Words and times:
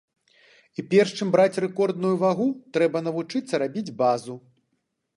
І 0.79 0.85
перш 0.93 1.09
чым 1.17 1.27
браць 1.35 1.59
рэкордную 1.65 2.15
вагу, 2.25 2.49
трэба 2.79 3.05
навучыцца 3.11 3.63
рабіць 3.67 3.95
базу. 4.05 4.43